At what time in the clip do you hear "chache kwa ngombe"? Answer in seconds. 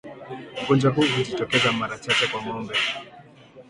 1.99-2.73